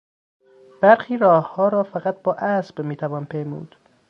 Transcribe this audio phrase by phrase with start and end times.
[0.81, 3.75] برخی راهها را فقط با اسب میتوان پیمود.